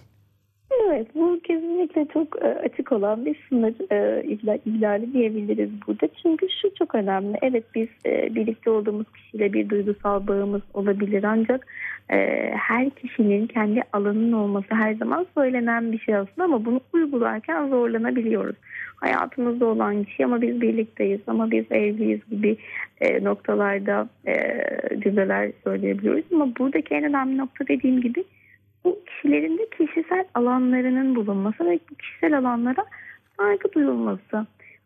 Açık 2.47 2.91
olan 2.91 3.25
bir 3.25 3.35
sınır 3.49 3.73
e, 3.91 4.23
ihlali 4.65 5.13
diyebiliriz 5.13 5.69
burada. 5.87 6.07
Çünkü 6.21 6.47
şu 6.61 6.75
çok 6.75 6.95
önemli. 6.95 7.37
Evet 7.41 7.63
biz 7.75 7.87
e, 8.05 8.35
birlikte 8.35 8.69
olduğumuz 8.69 9.05
kişiyle 9.11 9.53
bir 9.53 9.69
duygusal 9.69 10.27
bağımız 10.27 10.61
olabilir 10.73 11.23
ancak 11.23 11.67
her 12.53 12.89
kişinin 12.89 13.47
kendi 13.47 13.81
alanının 13.93 14.31
olması 14.31 14.67
her 14.69 14.93
zaman 14.93 15.27
söylenen 15.37 15.91
bir 15.91 15.99
şey 15.99 16.15
aslında 16.15 16.43
ama 16.43 16.65
bunu 16.65 16.81
uygularken 16.93 17.67
zorlanabiliyoruz. 17.67 18.55
Hayatımızda 18.95 19.65
olan 19.65 20.03
kişi 20.03 20.25
ama 20.25 20.41
biz 20.41 20.61
birlikteyiz 20.61 21.19
ama 21.27 21.51
biz 21.51 21.65
evliyiz 21.71 22.19
gibi 22.31 22.57
noktalarda 23.21 24.09
cümleler 24.99 25.51
söyleyebiliyoruz. 25.63 26.25
Ama 26.33 26.55
buradaki 26.59 26.95
en 26.95 27.03
önemli 27.03 27.37
nokta 27.37 27.67
dediğim 27.67 28.01
gibi 28.01 28.23
bu 28.83 28.99
kişilerin 29.05 29.57
de 29.57 29.67
kişisel 29.77 30.25
alanlarının 30.33 31.15
bulunması 31.15 31.65
ve 31.65 31.79
kişisel 31.99 32.37
alanlara 32.37 32.85
saygı 33.37 33.73
duyulması. 33.73 34.45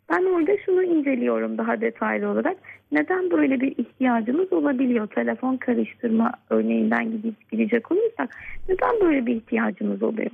Ben 0.10 0.26
orada 0.26 0.58
şunu 0.66 0.84
inceliyorum 0.84 1.58
daha 1.58 1.82
detaylı 1.82 2.30
olarak. 2.30 2.58
Neden 2.92 3.32
böyle 3.32 3.62
bir 3.62 3.78
ihtiyacımız 3.78 4.54
olabiliyor? 4.54 5.08
Telefon 5.08 5.58
karıştırma 5.58 6.32
örneğinden 6.50 7.12
gidip 7.12 7.52
gidecek 7.52 7.92
olursak 7.92 8.30
neden 8.70 9.02
böyle 9.02 9.26
bir 9.26 9.36
ihtiyacımız 9.36 10.04
oluyor? 10.04 10.32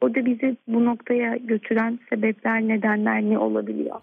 Orada 0.00 0.26
bizi 0.26 0.56
bu 0.68 0.84
noktaya 0.84 1.36
götüren 1.36 1.98
sebepler, 2.10 2.60
nedenler 2.60 3.22
ne 3.22 3.38
olabiliyor? 3.38 4.00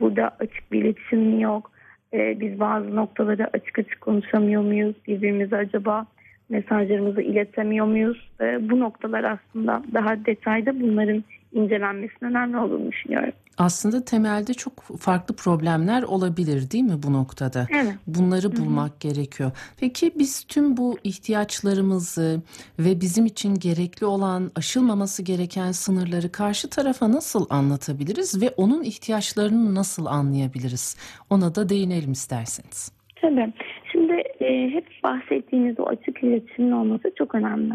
Burada 0.00 0.36
açık 0.40 0.72
bir 0.72 0.82
iletişim 0.82 1.20
mi 1.20 1.42
yok? 1.42 1.70
Ee, 2.14 2.40
biz 2.40 2.60
bazı 2.60 2.96
noktaları 2.96 3.50
açık 3.52 3.78
açık 3.78 4.00
konuşamıyor 4.00 4.62
muyuz? 4.62 4.96
Birbirimize 5.06 5.56
acaba 5.56 6.06
mesajlarımızı 6.48 7.20
iletemiyor 7.20 7.86
muyuz? 7.86 8.28
E, 8.40 8.70
bu 8.70 8.80
noktalar 8.80 9.24
aslında 9.24 9.82
daha 9.94 10.26
detayda 10.26 10.80
bunların 10.80 11.24
incelenmesinin 11.52 12.30
önemli 12.30 12.58
olduğunu 12.58 12.92
düşünüyorum. 12.92 13.32
Aslında 13.58 14.04
temelde 14.04 14.54
çok 14.54 14.82
farklı 14.82 15.36
problemler 15.36 16.02
olabilir 16.02 16.70
değil 16.70 16.84
mi 16.84 17.02
bu 17.02 17.12
noktada? 17.12 17.66
Evet. 17.70 17.94
Bunları 18.06 18.56
bulmak 18.56 18.90
Hı-hı. 18.90 18.98
gerekiyor. 19.14 19.50
Peki 19.76 20.12
biz 20.18 20.44
tüm 20.44 20.76
bu 20.76 20.98
ihtiyaçlarımızı 21.04 22.42
ve 22.78 23.00
bizim 23.00 23.26
için 23.26 23.54
gerekli 23.54 24.06
olan 24.06 24.50
aşılmaması 24.54 25.22
gereken 25.22 25.72
sınırları 25.72 26.32
karşı 26.32 26.70
tarafa 26.70 27.12
nasıl 27.12 27.46
anlatabiliriz 27.50 28.42
ve 28.42 28.50
onun 28.56 28.82
ihtiyaçlarını 28.82 29.74
nasıl 29.74 30.06
anlayabiliriz? 30.06 30.96
Ona 31.30 31.54
da 31.54 31.68
değinelim 31.68 32.12
isterseniz. 32.12 32.97
Tabii. 33.20 33.52
Şimdi 33.92 34.12
e, 34.40 34.70
hep 34.70 34.84
bahsettiğiniz 35.04 35.80
o 35.80 35.86
açık 35.86 36.22
iletişimin 36.22 36.70
olması 36.70 37.12
çok 37.18 37.34
önemli. 37.34 37.74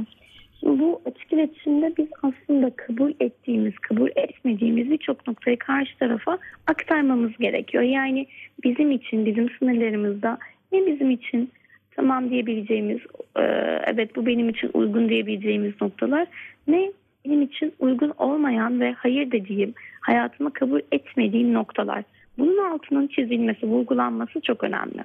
Şimdi 0.59 0.79
bu 0.79 1.01
açık 1.05 1.33
iletişimde 1.33 1.93
biz 1.97 2.07
aslında 2.23 2.71
kabul 2.75 3.11
ettiğimiz, 3.19 3.73
kabul 3.79 4.09
etmediğimiz 4.15 4.89
birçok 4.89 5.27
noktayı 5.27 5.57
karşı 5.57 5.97
tarafa 5.97 6.37
aktarmamız 6.67 7.37
gerekiyor. 7.37 7.83
Yani 7.83 8.27
bizim 8.63 8.91
için, 8.91 9.25
bizim 9.25 9.49
sınırlarımızda 9.49 10.37
ne 10.71 10.85
bizim 10.85 11.11
için 11.11 11.51
tamam 11.95 12.29
diyebileceğimiz, 12.29 12.99
e, 13.35 13.41
evet 13.87 14.15
bu 14.15 14.25
benim 14.25 14.49
için 14.49 14.71
uygun 14.73 15.09
diyebileceğimiz 15.09 15.73
noktalar 15.81 16.27
ne 16.67 16.91
benim 17.25 17.41
için 17.41 17.73
uygun 17.79 18.13
olmayan 18.17 18.79
ve 18.79 18.93
hayır 18.93 19.31
dediğim, 19.31 19.73
hayatıma 20.01 20.49
kabul 20.49 20.81
etmediğim 20.91 21.53
noktalar. 21.53 22.03
Bunun 22.37 22.71
altının 22.71 23.07
çizilmesi, 23.07 23.67
vurgulanması 23.67 24.41
çok 24.41 24.63
önemli. 24.63 25.03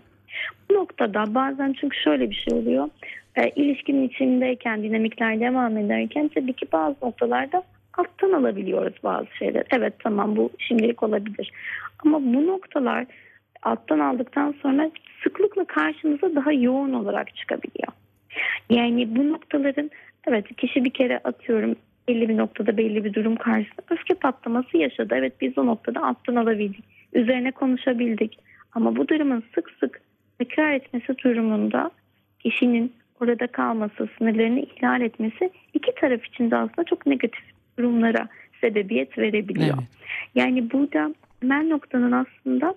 Bu 0.70 0.74
noktada 0.74 1.34
bazen 1.34 1.74
çünkü 1.80 1.96
şöyle 1.96 2.30
bir 2.30 2.34
şey 2.34 2.58
oluyor. 2.58 2.88
E, 3.36 3.48
ilişkinin 3.48 4.08
içindeyken, 4.08 4.82
dinamikler 4.82 5.40
devam 5.40 5.76
ederken 5.76 6.30
tabii 6.34 6.52
ki 6.52 6.66
bazı 6.72 6.96
noktalarda 7.02 7.62
alttan 7.98 8.32
alabiliyoruz 8.32 8.94
bazı 9.02 9.26
şeyler. 9.38 9.64
Evet 9.70 9.94
tamam 9.98 10.36
bu 10.36 10.50
şimdilik 10.58 11.02
olabilir. 11.02 11.52
Ama 12.04 12.22
bu 12.22 12.46
noktalar 12.46 13.06
alttan 13.62 13.98
aldıktan 13.98 14.54
sonra 14.62 14.90
sıklıkla 15.22 15.64
karşımıza 15.64 16.34
daha 16.34 16.52
yoğun 16.52 16.92
olarak 16.92 17.36
çıkabiliyor. 17.36 17.92
Yani 18.70 19.16
bu 19.16 19.28
noktaların 19.32 19.90
evet 20.28 20.56
kişi 20.56 20.84
bir 20.84 20.90
kere 20.90 21.20
atıyorum 21.24 21.76
belli 22.08 22.28
bir 22.28 22.36
noktada 22.36 22.76
belli 22.76 23.04
bir 23.04 23.14
durum 23.14 23.36
karşısında 23.36 23.86
öfke 23.90 24.14
patlaması 24.14 24.76
yaşadı. 24.76 25.14
Evet 25.16 25.32
biz 25.40 25.58
o 25.58 25.66
noktada 25.66 26.06
alttan 26.06 26.36
alabildik. 26.36 26.84
Üzerine 27.12 27.50
konuşabildik. 27.50 28.38
Ama 28.72 28.96
bu 28.96 29.08
durumun 29.08 29.44
sık 29.54 29.70
sık 29.80 30.00
tekrar 30.38 30.72
etmesi 30.72 31.18
durumunda 31.24 31.90
kişinin 32.38 32.92
orada 33.20 33.46
kalması, 33.46 34.08
sınırlarını 34.18 34.60
ihlal 34.60 35.00
etmesi 35.00 35.50
iki 35.74 35.94
taraf 35.94 36.24
için 36.24 36.50
de 36.50 36.56
aslında 36.56 36.84
çok 36.84 37.06
negatif 37.06 37.44
durumlara 37.78 38.28
sebebiyet 38.60 39.18
verebiliyor. 39.18 39.76
Evet. 39.78 39.88
Yani 40.34 40.70
burada 40.70 41.14
temel 41.40 41.66
noktanın 41.66 42.12
aslında 42.12 42.74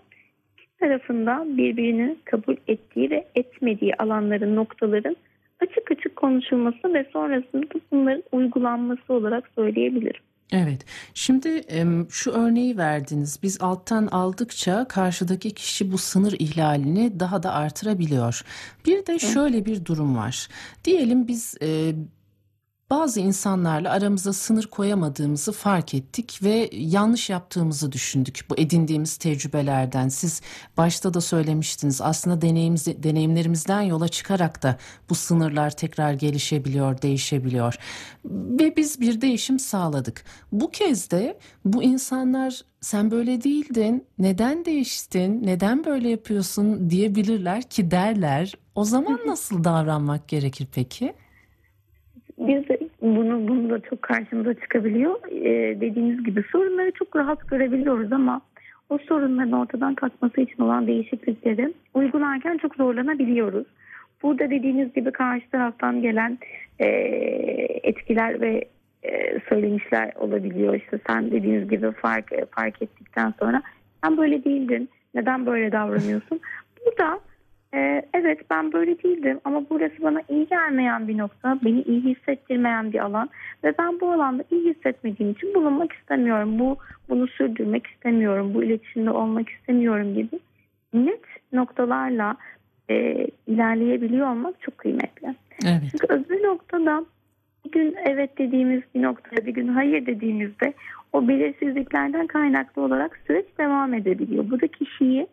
iki 0.58 0.78
tarafında 0.80 1.46
birbirini 1.48 2.16
kabul 2.26 2.56
ettiği 2.68 3.10
ve 3.10 3.28
etmediği 3.36 3.96
alanların, 3.96 4.56
noktaların 4.56 5.16
açık 5.60 5.92
açık 5.92 6.16
konuşulması 6.16 6.94
ve 6.94 7.06
sonrasında 7.14 7.66
bunların 7.92 8.24
uygulanması 8.32 9.14
olarak 9.14 9.50
söyleyebilirim. 9.56 10.22
Evet. 10.52 10.86
Şimdi 11.14 11.64
şu 12.10 12.32
örneği 12.32 12.78
verdiniz. 12.78 13.40
Biz 13.44 13.62
alttan 13.62 14.08
aldıkça 14.08 14.86
karşıdaki 14.90 15.52
kişi 15.52 15.92
bu 15.92 15.98
sınır 15.98 16.36
ihlalini 16.40 17.20
daha 17.20 17.44
da 17.44 17.54
artırabiliyor. 17.54 18.42
Bir 18.86 19.06
de 19.06 19.20
şöyle 19.20 19.66
bir 19.66 19.86
durum 19.86 20.16
var. 20.16 20.48
Diyelim 20.86 21.28
biz 21.28 21.56
bazı 22.92 23.20
insanlarla 23.20 23.92
aramıza 23.92 24.34
sınır 24.34 24.68
koyamadığımızı 24.68 25.52
fark 25.52 25.94
ettik 25.94 26.40
ve 26.44 26.70
yanlış 26.72 27.30
yaptığımızı 27.30 27.92
düşündük 27.92 28.46
bu 28.50 28.56
edindiğimiz 28.58 29.18
tecrübelerden. 29.18 30.10
Siz 30.10 30.42
başta 30.78 31.14
da 31.14 31.22
söylemiştiniz 31.22 32.02
aslında 32.02 32.42
deneyimlerimizden 33.04 33.82
yola 33.82 34.08
çıkarak 34.08 34.64
da 34.64 34.78
bu 35.10 35.16
sınırlar 35.16 35.70
tekrar 35.70 36.14
gelişebiliyor, 36.14 37.02
değişebiliyor. 37.02 37.76
Ve 38.26 38.78
biz 38.78 39.02
bir 39.02 39.22
değişim 39.22 39.60
sağladık. 39.60 40.24
Bu 40.52 40.72
kez 40.72 41.12
de 41.12 41.38
bu 41.66 41.84
insanlar 41.84 42.62
sen 42.82 43.12
böyle 43.12 43.44
değildin, 43.44 44.06
neden 44.20 44.66
değiştin, 44.66 45.48
neden 45.48 45.86
böyle 45.86 46.10
yapıyorsun 46.10 46.90
diyebilirler 46.90 47.64
ki 47.64 47.92
derler. 47.92 48.54
O 48.76 48.84
zaman 48.84 49.20
nasıl 49.26 49.64
davranmak 49.64 50.28
gerekir 50.28 50.68
peki? 50.74 51.14
biz 52.48 52.81
bunu, 53.02 53.48
bunu 53.48 53.70
da 53.70 53.80
çok 53.80 54.02
karşımıza 54.02 54.54
çıkabiliyor. 54.54 55.16
Ee, 55.32 55.82
dediğiniz 55.82 56.24
gibi 56.24 56.44
sorunları 56.52 56.92
çok 56.92 57.16
rahat 57.16 57.48
görebiliyoruz 57.48 58.14
ama 58.14 58.42
o 58.90 58.98
sorunların 58.98 59.52
ortadan 59.52 59.96
kalkması 59.96 60.42
için 60.42 60.64
olan 60.64 60.88
değişiklikleri 60.88 61.74
uygularken 61.94 62.58
çok 62.58 62.76
zorlanabiliyoruz. 62.76 63.66
Burada 64.24 64.50
dediğiniz 64.50 64.94
gibi 64.94 65.12
karşı 65.12 65.50
taraftan 65.50 66.02
gelen 66.02 66.38
e, 66.80 66.88
etkiler 67.84 68.42
ve 68.42 68.66
e, 69.04 69.40
söylemişler 69.50 70.12
olabiliyor. 70.16 70.74
İşte 70.74 71.00
sen 71.08 71.32
dediğiniz 71.32 71.70
gibi 71.70 71.92
fark 71.92 72.32
fark 72.52 72.82
ettikten 72.82 73.34
sonra 73.40 73.62
sen 74.04 74.18
böyle 74.18 74.44
değildin. 74.44 74.90
Neden 75.16 75.46
böyle 75.46 75.72
davranıyorsun? 75.72 76.40
Burada 76.86 77.20
ee, 77.74 78.02
evet 78.14 78.50
ben 78.50 78.74
böyle 78.74 79.04
değildim 79.04 79.40
ama 79.46 79.64
burası 79.70 80.04
bana 80.04 80.22
iyi 80.30 80.48
gelmeyen 80.48 81.08
bir 81.08 81.18
nokta, 81.18 81.60
beni 81.66 81.82
iyi 81.82 82.04
hissettirmeyen 82.04 82.94
bir 82.94 83.00
alan 83.00 83.30
ve 83.64 83.74
ben 83.80 84.00
bu 84.00 84.12
alanda 84.12 84.44
iyi 84.52 84.70
hissetmediğim 84.74 85.32
için 85.32 85.54
bulunmak 85.54 85.94
istemiyorum. 85.94 86.60
Bu 86.60 86.78
bunu 87.10 87.28
sürdürmek 87.28 87.88
istemiyorum, 87.88 88.54
bu 88.54 88.64
iletişimde 88.64 89.12
olmak 89.12 89.50
istemiyorum 89.50 90.14
gibi 90.14 90.40
net 90.94 91.22
noktalarla 91.54 92.36
e, 92.90 93.28
ilerleyebiliyor 93.48 94.28
olmak 94.28 94.62
çok 94.62 94.78
kıymetli. 94.78 95.36
Evet. 95.66 95.82
Çünkü 95.92 96.08
öbür 96.10 96.44
noktada 96.44 97.06
bir 97.66 97.72
gün 97.72 97.96
evet 98.06 98.38
dediğimiz 98.38 98.82
bir 98.96 99.02
noktaya 99.02 99.46
bir 99.46 99.54
gün 99.54 99.68
hayır 99.68 100.06
dediğimizde 100.06 100.74
o 101.14 101.28
belirsizliklerden 101.28 102.28
kaynaklı 102.28 102.82
olarak 102.82 103.20
süreç 103.28 103.46
devam 103.58 103.94
edebiliyor. 103.94 104.50
Bu 104.50 104.62
da 104.62 104.68
kişiyi 104.68 105.28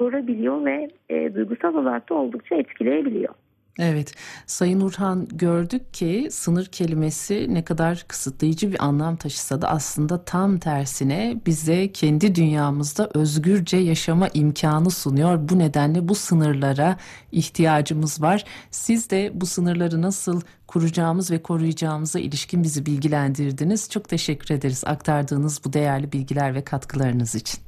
yorabiliyor 0.00 0.64
ve 0.64 0.90
e, 1.08 1.34
duygusal 1.34 1.74
olarak 1.74 2.08
da 2.10 2.14
oldukça 2.14 2.54
etkileyebiliyor. 2.54 3.34
Evet, 3.80 4.14
Sayın 4.46 4.80
Urhan 4.80 5.28
gördük 5.32 5.94
ki 5.94 6.28
sınır 6.30 6.66
kelimesi 6.66 7.54
ne 7.54 7.64
kadar 7.64 8.04
kısıtlayıcı 8.08 8.72
bir 8.72 8.84
anlam 8.84 9.16
taşısa 9.16 9.62
da 9.62 9.68
aslında 9.68 10.24
tam 10.24 10.58
tersine 10.58 11.36
bize 11.46 11.92
kendi 11.92 12.34
dünyamızda 12.34 13.10
özgürce 13.14 13.76
yaşama 13.76 14.28
imkanı 14.34 14.90
sunuyor. 14.90 15.48
Bu 15.48 15.58
nedenle 15.58 16.08
bu 16.08 16.14
sınırlara 16.14 16.96
ihtiyacımız 17.32 18.22
var. 18.22 18.44
Siz 18.70 19.10
de 19.10 19.30
bu 19.34 19.46
sınırları 19.46 20.02
nasıl 20.02 20.40
kuracağımız 20.66 21.30
ve 21.30 21.42
koruyacağımıza 21.42 22.18
ilişkin 22.18 22.62
bizi 22.62 22.86
bilgilendirdiniz. 22.86 23.90
Çok 23.90 24.08
teşekkür 24.08 24.54
ederiz 24.54 24.84
aktardığınız 24.86 25.60
bu 25.64 25.72
değerli 25.72 26.12
bilgiler 26.12 26.54
ve 26.54 26.64
katkılarınız 26.64 27.34
için. 27.34 27.67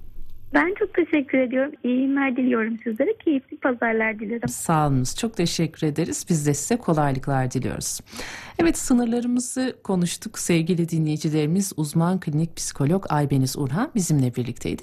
Ben 0.55 0.75
çok 0.79 0.95
teşekkür 0.95 1.39
ediyorum. 1.39 1.73
İyi 1.85 2.07
günler 2.07 2.37
diliyorum 2.37 2.79
sizlere. 2.85 3.15
Keyifli 3.25 3.57
pazarlar 3.57 4.19
dilerim. 4.19 4.49
Sağ. 4.49 4.91
Çok 5.19 5.37
teşekkür 5.37 5.87
ederiz. 5.87 6.27
Biz 6.29 6.47
de 6.47 6.55
size 6.55 6.77
kolaylıklar 6.77 7.51
diliyoruz. 7.51 8.01
Evet 8.59 8.79
sınırlarımızı 8.79 9.77
konuştuk. 9.85 10.39
Sevgili 10.39 10.89
dinleyicilerimiz 10.89 11.73
uzman 11.77 12.21
klinik 12.21 12.57
psikolog 12.57 13.07
Aybeniz 13.09 13.59
Urhan 13.59 13.91
bizimle 13.95 14.35
birlikteydi. 14.37 14.79